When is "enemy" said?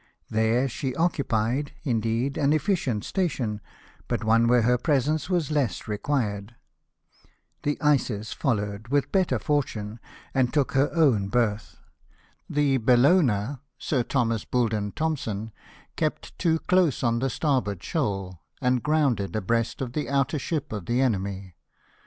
20.99-21.53